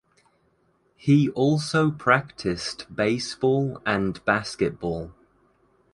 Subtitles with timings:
[0.95, 5.13] He also practiced baseball and basketball.